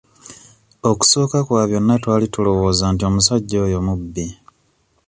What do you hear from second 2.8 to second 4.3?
nti omusajja oyo mubbi.